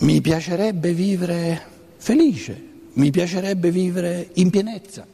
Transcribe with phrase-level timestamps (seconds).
[0.00, 1.62] Mi piacerebbe vivere
[1.98, 5.06] felice, mi piacerebbe vivere in pienezza,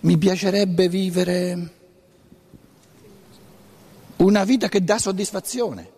[0.00, 1.72] mi piacerebbe vivere
[4.16, 5.88] una vita che dà soddisfazione.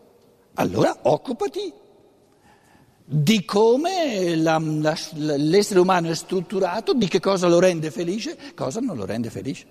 [0.55, 1.73] Allora occupati
[3.03, 8.81] di come la, la, l'essere umano è strutturato, di che cosa lo rende felice, cosa
[8.81, 9.65] non lo rende felice.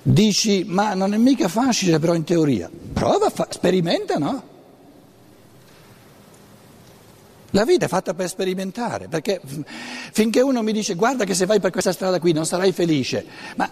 [0.00, 2.70] Dici, ma non è mica facile però in teoria.
[2.92, 4.52] Prova, fa, sperimenta, no?
[7.54, 9.40] La vita è fatta per sperimentare, perché
[10.12, 13.24] finché uno mi dice guarda che se vai per questa strada qui non sarai felice,
[13.54, 13.70] ma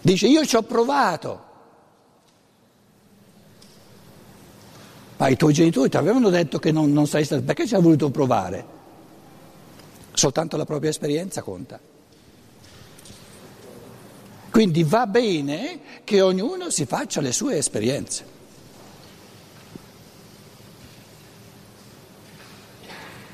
[0.00, 1.44] dice io ci ho provato.
[5.18, 7.82] Ma i tuoi genitori ti avevano detto che non, non sei stato, perché ci hai
[7.82, 8.64] voluto provare?
[10.14, 11.78] Soltanto la propria esperienza conta.
[14.48, 18.35] Quindi va bene che ognuno si faccia le sue esperienze.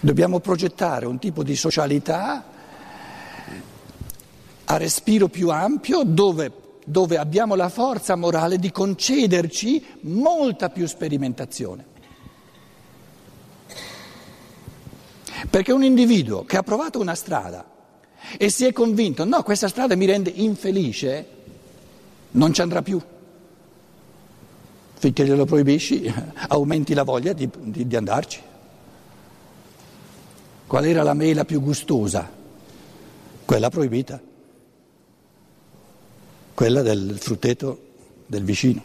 [0.04, 2.44] Dobbiamo progettare un tipo di socialità
[4.64, 6.50] a respiro più ampio dove,
[6.84, 11.84] dove abbiamo la forza morale di concederci molta più sperimentazione.
[15.48, 17.64] Perché un individuo che ha provato una strada
[18.36, 21.26] e si è convinto, no, questa strada mi rende infelice,
[22.32, 23.00] non ci andrà più.
[24.94, 26.12] Finché glielo proibisci,
[26.48, 28.50] aumenti la voglia di, di, di andarci.
[30.72, 32.26] Qual era la mela più gustosa?
[33.44, 34.18] Quella proibita,
[36.54, 37.78] quella del frutteto
[38.24, 38.82] del vicino.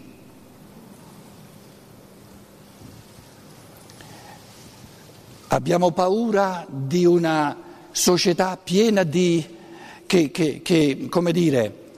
[5.48, 7.56] Abbiamo paura di una
[7.92, 9.46] società piena di,
[10.06, 11.92] che, che, che, come dire,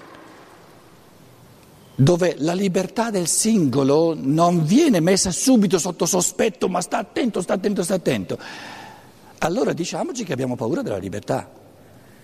[1.95, 7.53] dove la libertà del singolo non viene messa subito sotto sospetto, ma sta attento, sta
[7.53, 8.77] attento, sta attento
[9.39, 11.50] allora diciamoci che abbiamo paura della libertà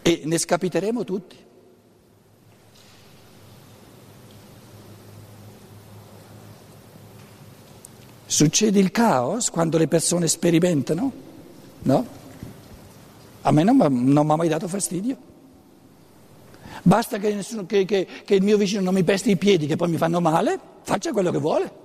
[0.02, 1.36] e ne scapiteremo tutti.
[8.26, 11.12] Succede il caos quando le persone sperimentano?
[11.84, 12.08] No?
[13.42, 15.34] A me non, non mi ha mai dato fastidio.
[16.82, 19.76] Basta che, nessuno, che, che, che il mio vicino non mi pesti i piedi che
[19.76, 21.84] poi mi fanno male, faccia quello che vuole.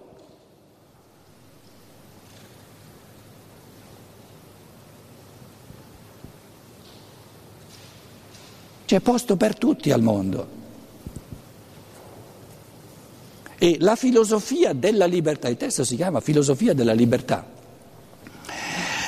[8.90, 10.48] C'è posto per tutti al mondo.
[13.56, 17.46] E la filosofia della libertà, il testo si chiama filosofia della libertà,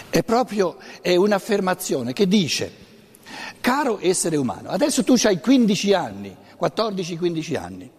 [0.09, 2.73] è proprio è un'affermazione che dice,
[3.61, 7.91] caro essere umano, adesso tu hai 15 anni, 14-15 anni,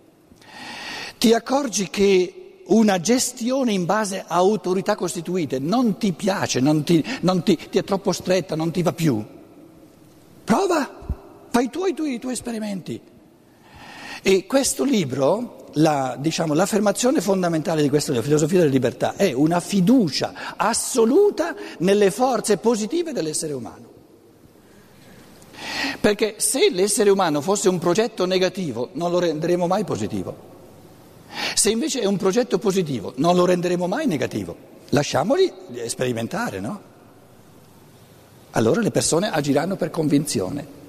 [1.18, 7.04] ti accorgi che una gestione in base a autorità costituite non ti piace, non ti,
[7.24, 9.22] non ti, ti è troppo stretta, non ti va più.
[10.46, 11.02] Prova
[11.54, 13.00] fai tu i tuoi, i tuoi esperimenti.
[14.24, 20.56] E questo libro, la, diciamo, l'affermazione fondamentale di libro, Filosofia della libertà, è una fiducia
[20.58, 23.92] assoluta nelle forze positive dell'essere umano.
[26.02, 30.52] Perché se l'essere umano fosse un progetto negativo non lo renderemo mai positivo.
[31.54, 34.56] Se invece è un progetto positivo non lo renderemo mai negativo.
[34.90, 35.52] Lasciamoli
[35.86, 36.82] sperimentare, no?
[38.52, 40.82] Allora le persone agiranno per convinzione.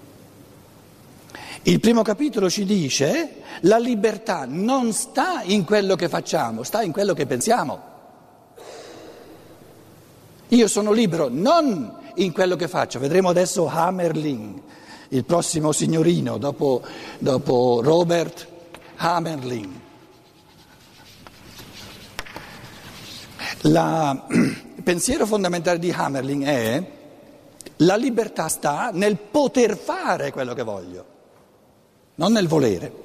[1.67, 6.93] Il primo capitolo ci dice la libertà non sta in quello che facciamo, sta in
[6.93, 7.93] quello che pensiamo.
[10.49, 14.61] Io sono libero non in quello che faccio, vedremo adesso Hammerling,
[15.09, 16.83] il prossimo signorino dopo,
[17.19, 18.47] dopo Robert
[18.97, 19.73] Hammerling.
[23.63, 26.91] La, il pensiero fondamentale di Hammerling è
[27.77, 31.13] la libertà sta nel poter fare quello che voglio
[32.17, 33.03] non nel volere.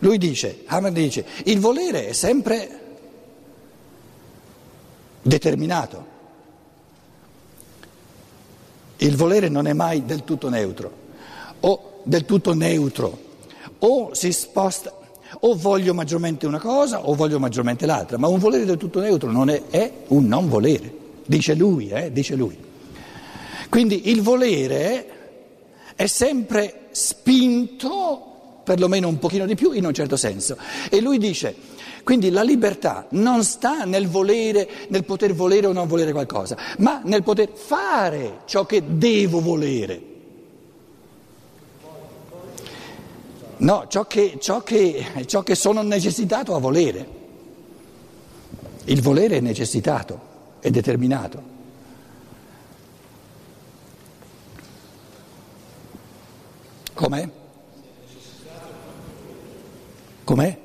[0.00, 2.80] Lui dice, Hammer dice, il volere è sempre
[5.22, 6.16] determinato.
[8.98, 10.92] Il volere non è mai del tutto neutro,
[11.60, 13.26] o del tutto neutro,
[13.80, 14.92] o si sposta,
[15.40, 19.30] o voglio maggiormente una cosa o voglio maggiormente l'altra, ma un volere del tutto neutro
[19.30, 20.92] non è, è un non volere,
[21.26, 22.56] dice lui, eh, dice lui.
[23.68, 25.06] Quindi il volere
[25.94, 28.27] è sempre spinto
[28.68, 30.58] perlomeno un pochino di più in un certo senso.
[30.90, 31.54] E lui dice,
[32.04, 37.00] quindi la libertà non sta nel volere, nel poter volere o non volere qualcosa, ma
[37.04, 40.02] nel poter fare ciò che devo volere.
[43.56, 47.16] No, ciò che, ciò che, ciò che sono necessitato a volere.
[48.84, 50.20] Il volere è necessitato,
[50.60, 51.56] è determinato.
[56.92, 57.37] Com'è?
[60.28, 60.58] Com'è?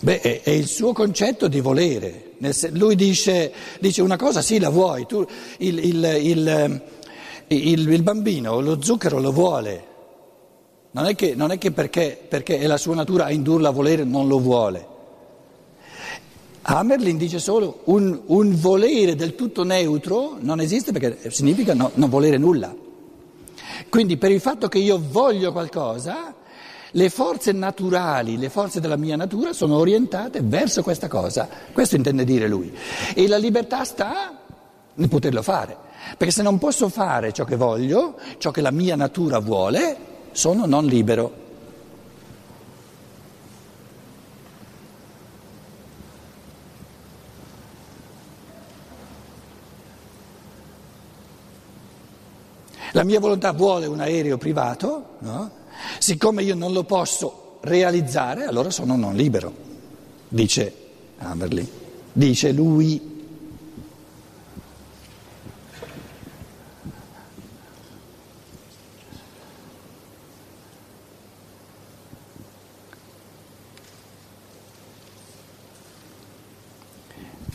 [0.00, 2.36] Beh, è, il suo concetto di volere.
[2.70, 5.26] Lui dice, dice una cosa, sì, la vuoi, tu,
[5.58, 6.80] il, il,
[7.48, 9.86] il, il, bambino lo zucchero lo vuole.
[10.92, 13.72] Non è che, non è che perché, perché, è la sua natura a indurla a
[13.72, 14.94] volere non lo vuole.
[16.68, 22.08] Hammerlin dice solo un, un volere del tutto neutro non esiste perché significa no, non
[22.08, 22.74] volere nulla.
[23.88, 26.34] Quindi per il fatto che io voglio qualcosa
[26.90, 31.48] le forze naturali, le forze della mia natura sono orientate verso questa cosa.
[31.72, 32.74] Questo intende dire lui.
[33.14, 34.36] E la libertà sta
[34.94, 35.76] nel poterlo fare.
[36.16, 39.96] Perché se non posso fare ciò che voglio, ciò che la mia natura vuole,
[40.32, 41.44] sono non libero.
[52.96, 55.50] La mia volontà vuole un aereo privato, no?
[55.98, 59.52] Siccome io non lo posso realizzare, allora sono non libero,
[60.26, 60.74] dice
[61.18, 61.70] Hamerly,
[62.10, 63.14] dice lui.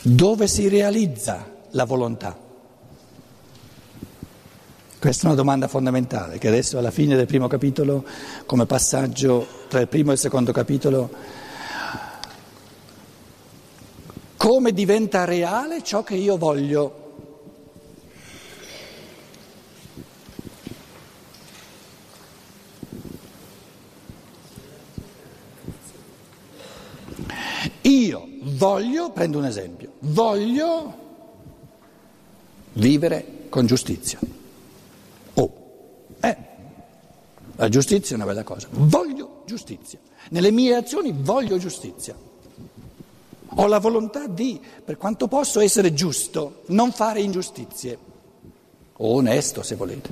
[0.03, 2.40] Dove si realizza la volontà?
[5.01, 8.05] Questa è una domanda fondamentale che adesso alla fine del primo capitolo,
[8.45, 11.09] come passaggio tra il primo e il secondo capitolo,
[14.37, 17.13] come diventa reale ciò che io voglio.
[27.81, 30.93] Io voglio, prendo un esempio, voglio
[32.73, 34.19] vivere con giustizia.
[37.61, 38.67] La giustizia è una bella cosa.
[38.71, 39.99] Voglio giustizia.
[40.29, 42.15] Nelle mie azioni voglio giustizia.
[43.55, 47.97] Ho la volontà di, per quanto posso, essere giusto, non fare ingiustizie.
[48.93, 50.09] O onesto, se volete.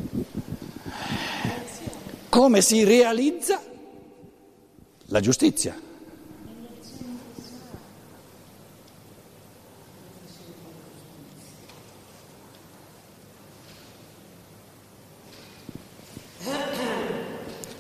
[2.30, 3.62] Come si realizza
[5.06, 5.89] la giustizia?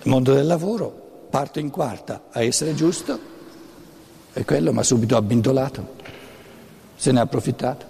[0.10, 3.18] Mondo del lavoro, parto in quarta a essere giusto
[4.34, 5.96] e quello mi ha subito abbindolato,
[6.96, 7.86] se ne ha approfittato.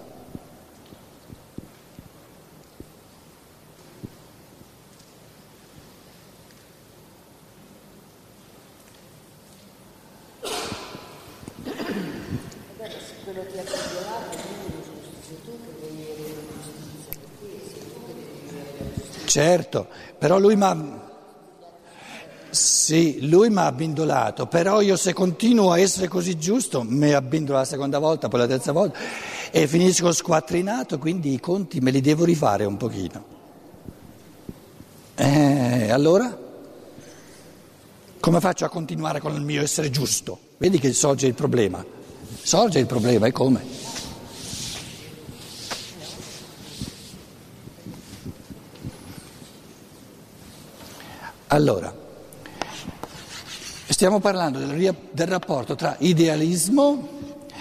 [19.24, 19.86] Certo,
[20.18, 21.09] però lui mi ha
[22.50, 27.52] sì, lui mi ha abbindolato, però io se continuo a essere così giusto mi abbindo
[27.52, 28.98] la seconda volta, poi la terza volta
[29.50, 33.24] e finisco squattrinato, quindi i conti me li devo rifare un pochino.
[35.14, 36.38] Eh, allora?
[38.20, 40.38] Come faccio a continuare con il mio essere giusto?
[40.58, 41.84] Vedi che sorge il problema.
[42.42, 43.64] Sorge il problema e come?
[51.48, 51.92] Allora,
[54.00, 57.18] Stiamo parlando del, del rapporto tra idealismo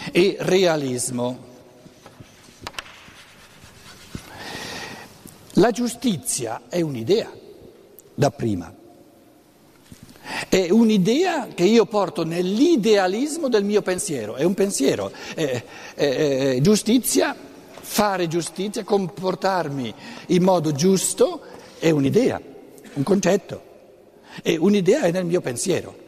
[0.10, 1.38] e realismo.
[5.56, 7.30] La giustizia è un'idea
[8.14, 8.74] da prima.
[10.48, 15.12] È un'idea che io porto nell'idealismo del mio pensiero, è un pensiero.
[15.36, 17.36] È, è, è giustizia,
[17.82, 19.94] fare giustizia, comportarmi
[20.28, 21.42] in modo giusto
[21.80, 22.42] è un'idea,
[22.94, 23.62] un concetto.
[24.42, 26.08] E un'idea è nel mio pensiero.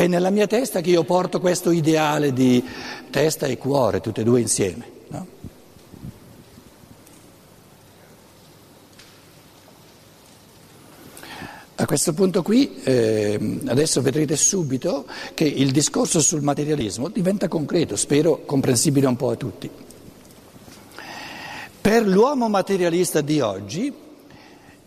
[0.00, 2.64] È nella mia testa che io porto questo ideale di
[3.10, 4.90] testa e cuore, tutte e due insieme.
[5.08, 5.26] No?
[11.74, 15.04] A questo punto qui, eh, adesso vedrete subito
[15.34, 19.68] che il discorso sul materialismo diventa concreto, spero comprensibile un po' a tutti.
[21.78, 23.92] Per l'uomo materialista di oggi,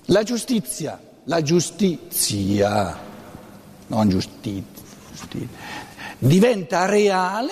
[0.06, 3.00] la giustizia, la giustizia,
[3.86, 4.73] non giustizia,
[6.18, 7.52] diventa reale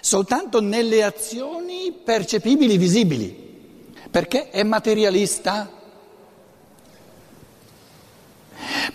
[0.00, 5.72] soltanto nelle azioni percepibili, visibili, perché è materialista.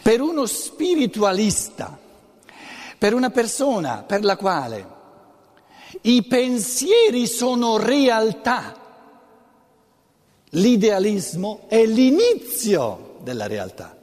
[0.01, 1.99] Per uno spiritualista,
[2.97, 4.99] per una persona per la quale
[6.01, 8.73] i pensieri sono realtà,
[10.51, 13.99] l'idealismo è l'inizio della realtà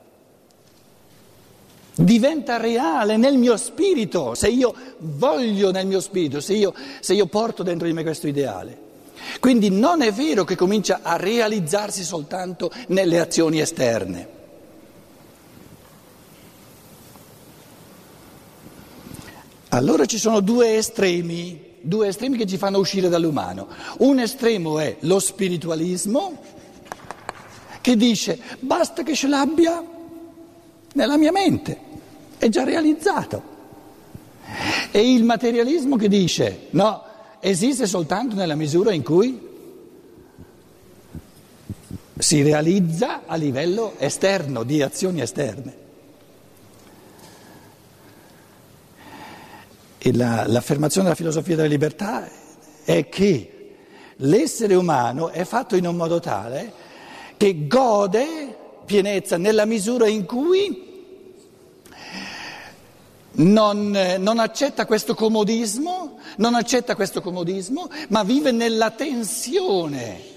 [1.99, 7.27] diventa reale nel mio spirito, se io voglio nel mio spirito, se io, se io,
[7.27, 8.87] porto dentro di me questo ideale.
[9.41, 14.37] Quindi non è vero che comincia a realizzarsi soltanto nelle azioni esterne.
[19.71, 23.67] Allora ci sono due estremi, due estremi che ci fanno uscire dall'umano.
[23.99, 26.41] Un estremo è lo spiritualismo,
[27.81, 29.85] che dice basta che ce l'abbia
[30.95, 31.87] nella mia mente
[32.39, 33.57] è già realizzato.
[34.91, 37.03] E il materialismo che dice no,
[37.41, 39.47] esiste soltanto nella misura in cui
[42.19, 45.87] si realizza a livello esterno, di azioni esterne.
[49.99, 52.29] E la, l'affermazione della filosofia della libertà
[52.85, 53.53] è che
[54.17, 56.73] l'essere umano è fatto in un modo tale
[57.37, 60.88] che gode pienezza nella misura in cui
[63.39, 70.37] non, non, accetta questo comodismo, non accetta questo comodismo, ma vive nella tensione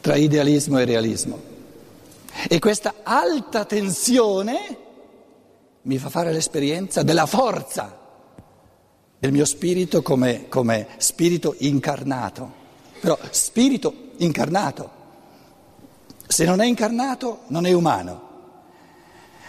[0.00, 1.40] tra idealismo e realismo.
[2.48, 4.78] E questa alta tensione
[5.82, 8.04] mi fa fare l'esperienza della forza
[9.18, 12.64] del mio spirito come, come spirito incarnato.
[13.00, 14.90] Però spirito incarnato,
[16.26, 18.26] se non è incarnato non è umano.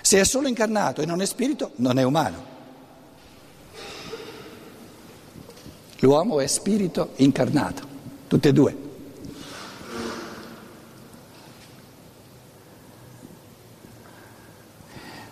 [0.07, 2.41] Se è solo incarnato e non è spirito, non è umano.
[5.99, 7.85] L'uomo è spirito incarnato,
[8.25, 8.77] tutte e due.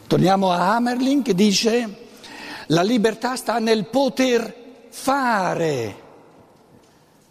[0.07, 2.07] Torniamo a Hamerling che dice
[2.65, 4.53] la libertà sta nel poter
[4.89, 6.01] fare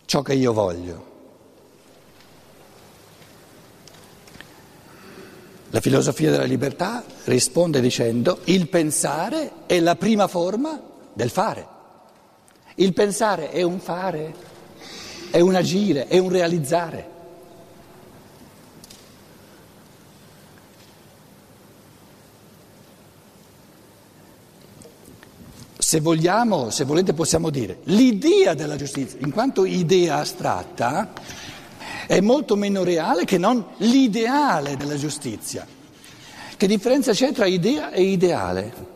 [0.06, 1.13] ciò che io voglio.
[5.74, 10.80] La filosofia della libertà risponde dicendo il pensare è la prima forma
[11.12, 11.66] del fare.
[12.76, 14.32] Il pensare è un fare,
[15.32, 17.10] è un agire, è un realizzare.
[25.76, 31.10] Se vogliamo, se volete possiamo dire, l'idea della giustizia, in quanto idea astratta,
[32.06, 35.66] è molto meno reale che non l'ideale della giustizia.
[36.56, 38.92] Che differenza c'è tra idea e ideale?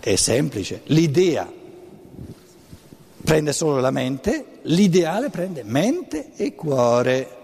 [0.00, 1.50] È semplice, l'idea
[3.24, 7.40] prende solo la mente, l'ideale prende mente e cuore.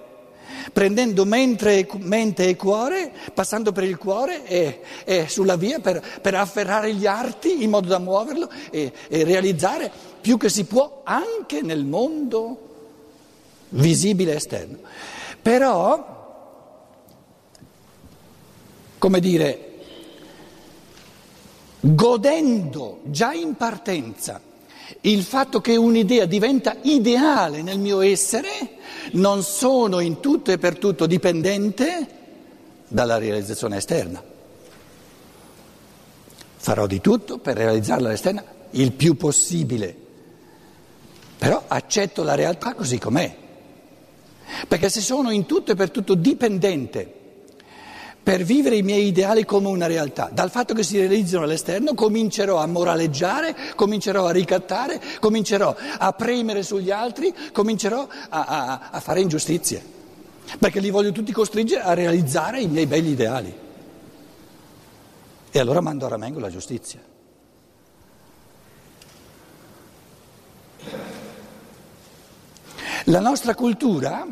[0.73, 1.87] Prendendo mente,
[2.47, 7.63] e cuore, passando per il cuore e, e sulla via per, per, afferrare gli arti
[7.63, 12.69] in modo da muoverlo e, e realizzare più che si può anche nel mondo
[13.71, 14.79] visibile esterno.
[15.41, 16.19] Però,
[18.99, 19.69] come dire,
[21.81, 24.41] godendo già in partenza
[25.03, 28.49] il fatto che un'idea diventa ideale nel mio essere,
[29.13, 32.19] non sono in tutto e per tutto dipendente
[32.87, 34.23] dalla realizzazione esterna.
[36.57, 39.97] Farò di tutto per realizzarla all'esterna il più possibile,
[41.39, 43.37] però accetto la realtà così com'è.
[44.69, 47.19] Perché se sono in tutto e per tutto dipendente
[48.23, 52.59] per vivere i miei ideali come una realtà, dal fatto che si realizzano all'esterno comincerò
[52.59, 59.21] a moraleggiare, comincerò a ricattare, comincerò a premere sugli altri, comincerò a, a, a fare
[59.21, 59.83] ingiustizie,
[60.59, 63.55] perché li voglio tutti costringere a realizzare i miei belli ideali.
[65.51, 67.01] E allora mando a ramengo la giustizia.
[73.05, 74.27] La nostra cultura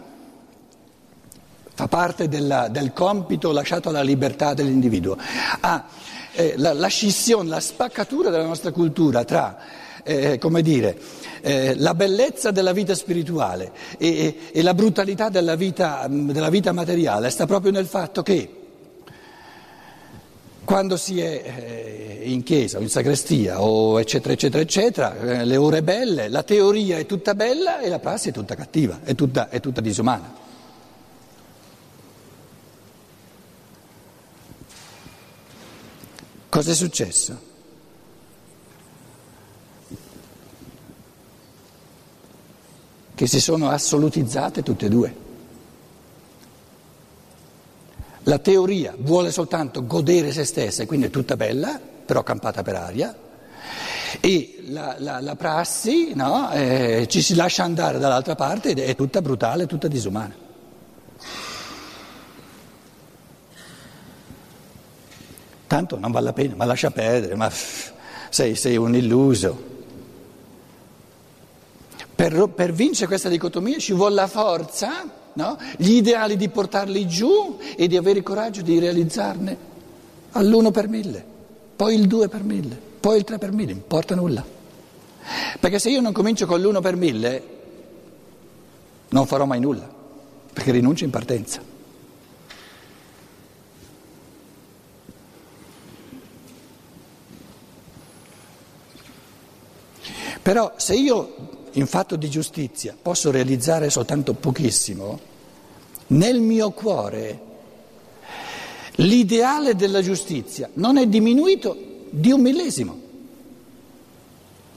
[1.79, 5.17] fa parte della, del compito lasciato alla libertà dell'individuo.
[5.61, 5.85] Ha
[6.33, 9.57] eh, la, la, scissione, la spaccatura della nostra cultura tra,
[10.03, 10.99] eh, come dire,
[11.41, 16.73] eh, la bellezza della vita spirituale e, e, e la brutalità della vita, della vita
[16.73, 18.55] materiale sta proprio nel fatto che
[20.65, 25.57] quando si è eh, in chiesa o in sagrestia o eccetera eccetera eccetera, eh, le
[25.57, 29.49] ore belle, la teoria è tutta bella e la prassi è tutta cattiva, è tutta,
[29.49, 30.47] è tutta disumana.
[36.49, 37.47] Cosa è successo?
[43.15, 45.17] Che si sono assolutizzate tutte e due.
[48.23, 52.75] La teoria vuole soltanto godere se stessa e quindi è tutta bella, però campata per
[52.77, 53.17] aria,
[54.21, 58.95] e la, la, la prassi no, eh, ci si lascia andare dall'altra parte ed è
[58.95, 60.48] tutta brutale, tutta disumana.
[65.69, 67.53] Tanto non vale la pena, ma lascia perdere, ma
[68.31, 69.77] sei, sei un illuso.
[72.15, 75.59] Per, per, vincere questa dicotomia ci vuole la forza, no?
[75.77, 79.57] gli ideali di portarli giù e di avere il coraggio di realizzarne
[80.33, 81.23] all'uno per mille,
[81.77, 84.45] poi il due per mille, poi il tre per mille, non importa nulla.
[85.61, 87.43] Perché se io non comincio con l'uno per mille,
[89.11, 89.87] non farò mai nulla,
[90.51, 91.68] perché rinuncio in partenza.
[100.49, 105.21] Però se io in fatto di giustizia posso realizzare soltanto pochissimo,
[106.07, 107.41] nel mio cuore
[108.93, 111.77] l'ideale della giustizia non è diminuito
[112.09, 112.99] di un millesimo.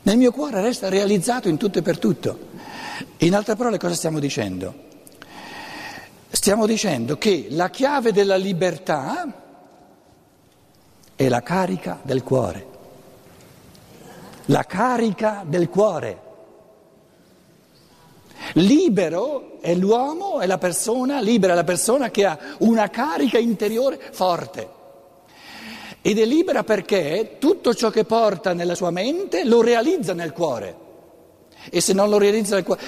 [0.01, 2.37] Nel mio cuore resta realizzato in tutto e per tutto.
[3.19, 4.73] In altre parole cosa stiamo dicendo?
[6.31, 9.25] Stiamo dicendo che la chiave della libertà
[11.15, 12.70] è la carica del cuore.
[14.51, 16.21] La carica del cuore.
[18.55, 23.97] Libero è l'uomo, è la persona, libera è la persona che ha una carica interiore
[24.11, 24.69] forte.
[26.01, 30.75] Ed è libera perché tutto ciò che porta nella sua mente lo realizza nel cuore.
[31.69, 32.81] E se non lo realizza nel cuore,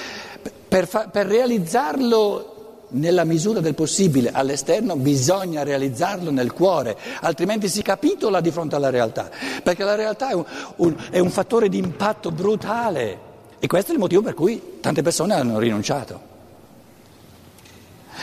[0.67, 2.52] per, fa, per realizzarlo
[2.93, 8.89] nella misura del possibile all'esterno bisogna realizzarlo nel cuore, altrimenti si capitola di fronte alla
[8.89, 9.29] realtà,
[9.61, 10.45] perché la realtà è un,
[10.77, 13.31] un, è un fattore di impatto brutale.
[13.59, 16.31] E questo è il motivo per cui tante persone hanno rinunciato.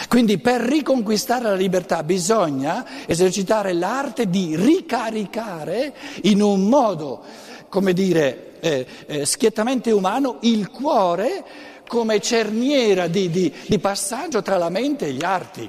[0.08, 7.22] Quindi per riconquistare la libertà bisogna esercitare l'arte di ricaricare in un modo,
[7.68, 11.44] come dire, eh, eh, schiettamente umano il cuore
[11.90, 15.68] come cerniera di, di, di passaggio tra la mente e gli arti.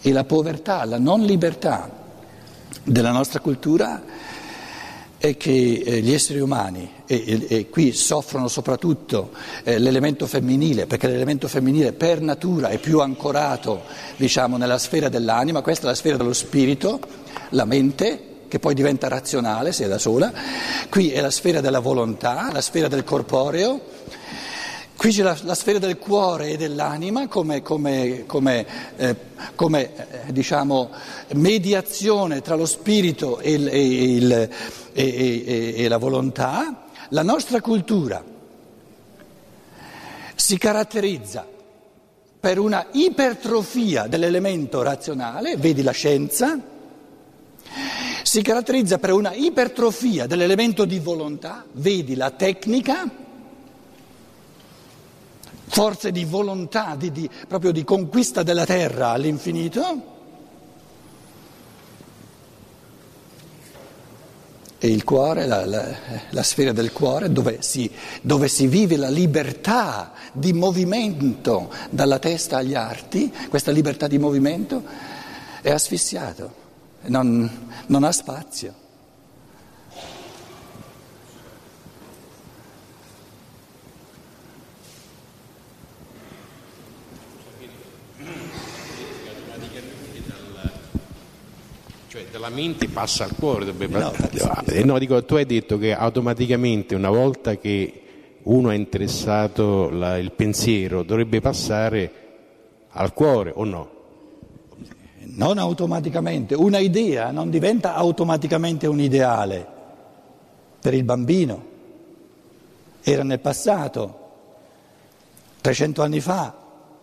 [0.00, 1.88] E la povertà, la non libertà
[2.82, 4.02] della nostra cultura
[5.16, 5.52] è che
[5.86, 9.30] eh, gli esseri umani, e, e, e qui soffrono soprattutto
[9.62, 13.82] eh, l'elemento femminile, perché l'elemento femminile per natura è più ancorato
[14.16, 16.98] diciamo, nella sfera dell'anima, questa è la sfera dello spirito,
[17.50, 20.30] la mente, che poi diventa razionale se è da sola,
[20.90, 23.80] qui è la sfera della volontà, la sfera del corporeo,
[24.94, 29.16] Qui c'è la, la, sfera del cuore e dell'anima come, come, come, eh,
[29.56, 30.90] come eh, diciamo,
[31.32, 34.48] mediazione tra lo spirito e, il, e, il,
[34.92, 36.84] e, e la volontà.
[37.08, 38.22] La nostra cultura
[40.36, 41.48] si caratterizza
[42.38, 46.71] per una ipertrofia dell'elemento razionale, vedi la scienza,
[48.32, 53.06] si caratterizza per una ipertrofia dell'elemento di volontà, vedi la tecnica,
[55.66, 60.02] forze di volontà, di, di, proprio di conquista della terra all'infinito.
[64.78, 65.94] E il cuore, la, la,
[66.30, 67.90] la sfera del cuore dove si,
[68.22, 74.82] dove si, vive la libertà di movimento dalla testa agli arti, questa libertà di movimento
[75.60, 76.61] è asfissiato,
[77.06, 77.50] non,
[77.86, 78.80] non ha spazio.
[92.42, 93.72] la mente passa al cuore.
[93.72, 94.12] No,
[94.66, 98.02] eh, no, dico, tu hai detto che automaticamente una volta che
[98.42, 102.12] uno è interessato la, il pensiero dovrebbe passare
[102.90, 104.01] al cuore o no?
[105.24, 109.66] Non automaticamente, una idea non diventa automaticamente un ideale
[110.80, 111.70] per il bambino.
[113.02, 114.18] Era nel passato,
[115.60, 116.54] 300 anni fa,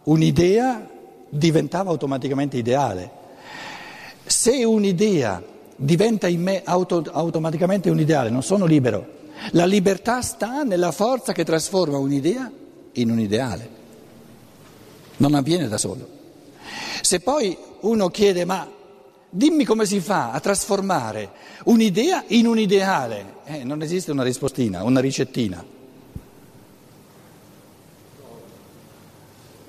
[0.04, 0.88] un'idea
[1.30, 3.12] diventava automaticamente ideale.
[4.26, 5.42] Se un'idea
[5.76, 9.18] diventa in me auto, automaticamente un ideale, non sono libero.
[9.52, 12.52] La libertà sta nella forza che trasforma un'idea
[12.94, 13.78] in un ideale.
[15.18, 16.08] Non avviene da solo.
[17.02, 18.68] Se poi uno chiede ma
[19.30, 21.32] dimmi come si fa a trasformare
[21.66, 25.64] un'idea in un ideale, eh, non esiste una rispostina, una ricettina.